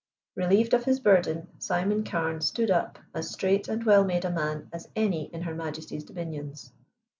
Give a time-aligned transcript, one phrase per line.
[0.33, 4.67] Relieved of his burden, Simon Carne stood up as straight and well made a man
[4.73, 6.73] as any in Her Majesty's dominions.